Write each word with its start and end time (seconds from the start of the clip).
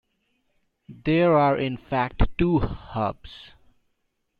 There 0.89 1.37
are 1.37 1.55
in 1.59 1.77
fact 1.77 2.23
two 2.39 2.57
"hubs". 2.57 3.51